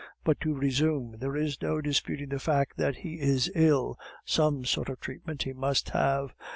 [0.23, 1.17] But to resume.
[1.19, 5.53] There is no disputing the fact that he is ill; some sort of treatment he
[5.53, 6.33] must have.